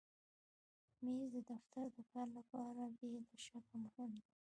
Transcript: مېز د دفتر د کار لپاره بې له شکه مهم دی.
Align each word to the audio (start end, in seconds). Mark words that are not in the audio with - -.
مېز 1.03 1.23
د 1.33 1.37
دفتر 1.51 1.85
د 1.97 1.99
کار 2.13 2.27
لپاره 2.37 2.81
بې 2.97 3.11
له 3.27 3.35
شکه 3.45 3.75
مهم 3.85 4.09
دی. 4.17 4.23